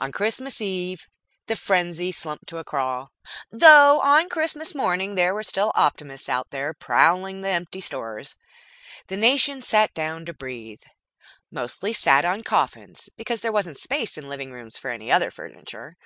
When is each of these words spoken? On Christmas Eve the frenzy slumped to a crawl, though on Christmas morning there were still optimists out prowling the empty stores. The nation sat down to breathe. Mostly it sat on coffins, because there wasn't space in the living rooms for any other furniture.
On 0.00 0.10
Christmas 0.10 0.60
Eve 0.60 1.08
the 1.46 1.54
frenzy 1.54 2.10
slumped 2.10 2.48
to 2.48 2.58
a 2.58 2.64
crawl, 2.64 3.12
though 3.52 4.00
on 4.00 4.28
Christmas 4.28 4.74
morning 4.74 5.14
there 5.14 5.32
were 5.32 5.44
still 5.44 5.70
optimists 5.76 6.28
out 6.28 6.52
prowling 6.80 7.42
the 7.42 7.48
empty 7.50 7.80
stores. 7.80 8.34
The 9.06 9.16
nation 9.16 9.62
sat 9.62 9.94
down 9.94 10.24
to 10.26 10.34
breathe. 10.34 10.82
Mostly 11.48 11.92
it 11.92 11.96
sat 11.96 12.24
on 12.24 12.42
coffins, 12.42 13.08
because 13.16 13.40
there 13.40 13.52
wasn't 13.52 13.78
space 13.78 14.18
in 14.18 14.24
the 14.24 14.30
living 14.30 14.50
rooms 14.50 14.78
for 14.78 14.90
any 14.90 15.12
other 15.12 15.30
furniture. 15.30 15.96